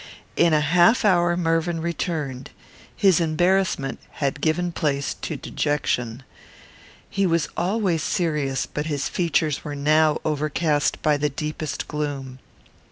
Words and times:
In 0.35 0.51
a 0.51 0.61
half 0.61 1.05
hour 1.05 1.37
Mervyn 1.37 1.79
returned. 1.79 2.49
His 2.95 3.19
embarrassment 3.19 3.99
had 4.13 4.41
given 4.41 4.71
place 4.71 5.13
to 5.21 5.37
dejection. 5.37 6.23
He 7.07 7.27
was 7.27 7.47
always 7.55 8.01
serious, 8.01 8.65
but 8.65 8.87
his 8.87 9.07
features 9.07 9.63
were 9.63 9.75
now 9.75 10.17
overcast 10.25 10.99
by 11.03 11.17
the 11.17 11.29
deepest 11.29 11.87
gloom. 11.87 12.39